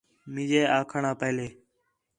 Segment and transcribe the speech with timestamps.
[0.33, 1.47] مینجے آکھݨ آ پہلے